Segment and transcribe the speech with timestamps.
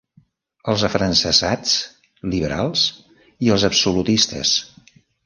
[0.71, 1.75] Els afrancesats,
[2.31, 2.87] liberals,
[3.49, 4.55] i els absolutistes.